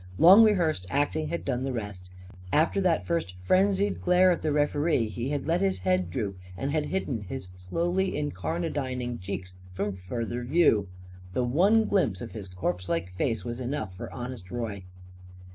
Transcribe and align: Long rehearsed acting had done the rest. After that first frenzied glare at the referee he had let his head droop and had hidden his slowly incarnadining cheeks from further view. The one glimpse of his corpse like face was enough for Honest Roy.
Long 0.17 0.41
rehearsed 0.43 0.87
acting 0.89 1.27
had 1.27 1.45
done 1.45 1.63
the 1.63 1.71
rest. 1.71 2.09
After 2.51 2.81
that 2.81 3.05
first 3.05 3.35
frenzied 3.43 4.01
glare 4.01 4.31
at 4.31 4.41
the 4.41 4.51
referee 4.51 5.09
he 5.09 5.29
had 5.29 5.45
let 5.45 5.61
his 5.61 5.77
head 5.85 6.09
droop 6.09 6.39
and 6.57 6.71
had 6.71 6.87
hidden 6.87 7.21
his 7.21 7.49
slowly 7.55 8.13
incarnadining 8.13 9.19
cheeks 9.19 9.53
from 9.75 9.93
further 9.93 10.43
view. 10.43 10.87
The 11.33 11.43
one 11.43 11.85
glimpse 11.85 12.19
of 12.19 12.31
his 12.31 12.47
corpse 12.47 12.89
like 12.89 13.13
face 13.13 13.45
was 13.45 13.59
enough 13.59 13.95
for 13.95 14.11
Honest 14.11 14.49
Roy. 14.49 14.85